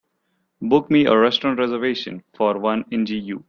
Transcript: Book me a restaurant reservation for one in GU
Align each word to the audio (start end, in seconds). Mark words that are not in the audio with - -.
Book 0.63 0.89
me 0.89 1.05
a 1.05 1.15
restaurant 1.15 1.59
reservation 1.59 2.23
for 2.33 2.57
one 2.57 2.85
in 2.89 3.05
GU 3.05 3.39